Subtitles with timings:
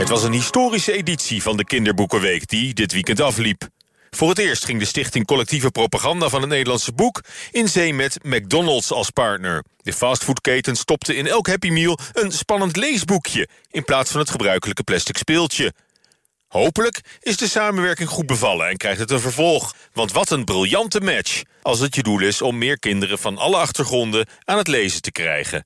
[0.00, 3.68] Het was een historische editie van de Kinderboekenweek die dit weekend afliep.
[4.10, 8.24] Voor het eerst ging de Stichting Collectieve Propaganda van het Nederlandse Boek in zee met
[8.24, 9.64] McDonald's als partner.
[9.76, 14.82] De fastfoodketen stopte in elk Happy Meal een spannend leesboekje in plaats van het gebruikelijke
[14.82, 15.72] plastic speeltje.
[16.48, 19.74] Hopelijk is de samenwerking goed bevallen en krijgt het een vervolg.
[19.92, 23.56] Want wat een briljante match als het je doel is om meer kinderen van alle
[23.56, 25.64] achtergronden aan het lezen te krijgen.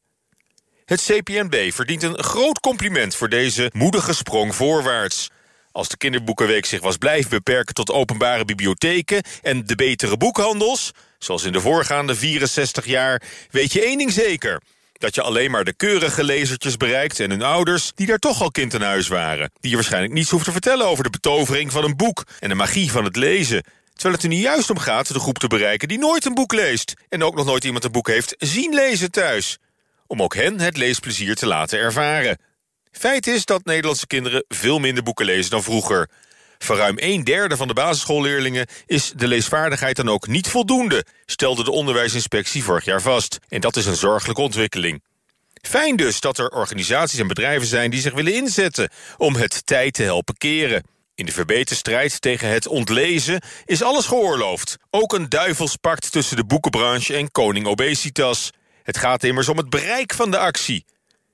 [0.84, 5.30] Het CPNB verdient een groot compliment voor deze moedige sprong voorwaarts.
[5.72, 11.44] Als de kinderboekenweek zich was blijven beperken tot openbare bibliotheken en de betere boekhandels, zoals
[11.44, 14.60] in de voorgaande 64 jaar, weet je één ding zeker.
[14.92, 18.50] Dat je alleen maar de keurige lezertjes bereikt en hun ouders die daar toch al
[18.50, 19.50] kind in huis waren.
[19.60, 22.54] Die je waarschijnlijk niets hoeft te vertellen over de betovering van een boek en de
[22.54, 23.62] magie van het lezen.
[23.92, 26.52] Terwijl het er nu juist om gaat de groep te bereiken die nooit een boek
[26.52, 26.94] leest.
[27.08, 29.58] En ook nog nooit iemand een boek heeft zien lezen thuis
[30.06, 32.38] om ook hen het leesplezier te laten ervaren.
[32.90, 36.10] Feit is dat Nederlandse kinderen veel minder boeken lezen dan vroeger.
[36.58, 41.64] Voor ruim een derde van de basisschoolleerlingen is de leesvaardigheid dan ook niet voldoende, stelde
[41.64, 43.38] de onderwijsinspectie vorig jaar vast.
[43.48, 45.02] En dat is een zorgelijke ontwikkeling.
[45.62, 49.94] Fijn dus dat er organisaties en bedrijven zijn die zich willen inzetten om het tijd
[49.94, 50.82] te helpen keren.
[51.14, 54.76] In de verbeterstrijd tegen het ontlezen is alles geoorloofd.
[54.90, 58.50] Ook een duivelspact tussen de boekenbranche en koning obesitas.
[58.84, 60.84] Het gaat immers om het bereik van de actie.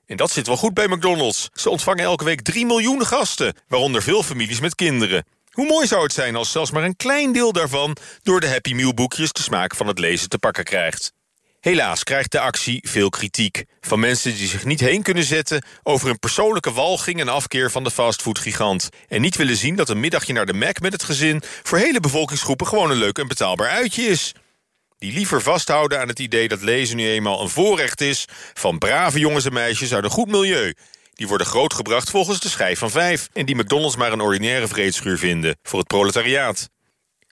[0.06, 1.48] En dat zit wel goed bij McDonald's.
[1.52, 5.24] Ze ontvangen elke week 3 miljoen gasten, waaronder veel families met kinderen.
[5.50, 7.96] Hoe mooi zou het zijn als zelfs maar een klein deel daarvan...
[8.22, 11.12] door de Happy Meal boekjes de smaak van het lezen te pakken krijgt.
[11.60, 13.64] Helaas krijgt de actie veel kritiek.
[13.80, 15.64] Van mensen die zich niet heen kunnen zetten...
[15.82, 18.88] over een persoonlijke walging en afkeer van de fastfoodgigant.
[19.08, 21.42] En niet willen zien dat een middagje naar de Mac met het gezin...
[21.62, 24.34] voor hele bevolkingsgroepen gewoon een leuk en betaalbaar uitje is
[25.00, 28.24] die liever vasthouden aan het idee dat lezen nu eenmaal een voorrecht is...
[28.54, 30.74] van brave jongens en meisjes uit een goed milieu.
[31.14, 33.28] Die worden grootgebracht volgens de schijf van vijf...
[33.32, 36.68] en die McDonald's maar een ordinaire vreedschuur vinden voor het proletariaat.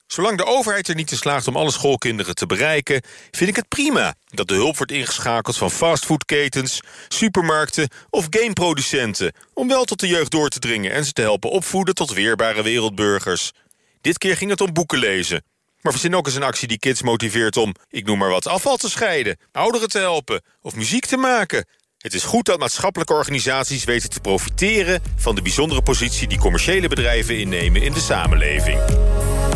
[0.07, 3.03] Zolang de overheid er niet in slaagt om alle schoolkinderen te bereiken...
[3.31, 6.81] vind ik het prima dat de hulp wordt ingeschakeld van fastfoodketens...
[7.09, 9.33] supermarkten of gameproducenten...
[9.55, 12.63] om wel tot de jeugd door te dringen en ze te helpen opvoeden tot weerbare
[12.63, 13.53] wereldburgers.
[14.01, 15.43] Dit keer ging het om boeken lezen...
[15.81, 18.77] Maar verzin ook eens een actie die kids motiveert om, ik noem maar wat, afval
[18.77, 21.67] te scheiden, ouderen te helpen of muziek te maken.
[21.99, 26.89] Het is goed dat maatschappelijke organisaties weten te profiteren van de bijzondere positie die commerciële
[26.89, 28.81] bedrijven innemen in de samenleving.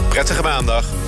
[0.09, 1.02] Prettige maandag.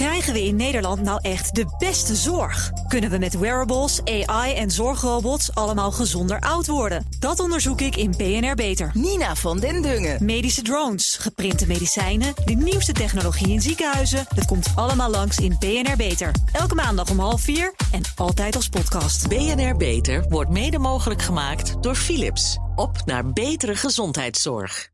[0.00, 2.70] Krijgen we in Nederland nou echt de beste zorg?
[2.88, 7.06] Kunnen we met wearables, AI en zorgrobots allemaal gezonder oud worden?
[7.18, 8.90] Dat onderzoek ik in BNR Beter.
[8.94, 10.24] Nina van den Dungen.
[10.24, 14.26] Medische drones, geprinte medicijnen, de nieuwste technologie in ziekenhuizen.
[14.34, 16.34] Het komt allemaal langs in BNR Beter.
[16.52, 19.28] Elke maandag om half vier en altijd als podcast.
[19.28, 22.58] BNR Beter wordt mede mogelijk gemaakt door Philips.
[22.74, 24.90] Op naar betere gezondheidszorg.